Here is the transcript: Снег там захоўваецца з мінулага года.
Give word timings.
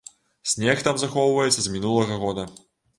Снег 0.53 0.81
там 0.89 0.95
захоўваецца 1.05 1.55
з 1.61 1.77
мінулага 1.77 2.21
года. 2.27 2.53